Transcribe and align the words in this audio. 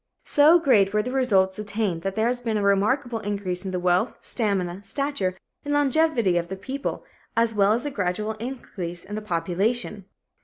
So 0.25 0.57
great 0.57 0.95
were 0.95 1.03
the 1.03 1.11
results 1.11 1.59
obtained 1.59 2.01
that 2.01 2.15
there 2.15 2.25
has 2.25 2.41
been 2.41 2.57
a 2.57 2.63
remarkable 2.63 3.19
increase 3.19 3.63
in 3.65 3.69
the 3.69 3.79
wealth, 3.79 4.17
stamina, 4.23 4.83
stature 4.83 5.37
and 5.63 5.75
longevity 5.75 6.37
of 6.39 6.47
the 6.47 6.55
people, 6.55 7.05
as 7.37 7.53
well 7.53 7.71
as 7.73 7.85
a 7.85 7.91
gradual 7.91 8.31
increase 8.39 9.05
in 9.05 9.13
the 9.13 9.21
population. 9.21 10.05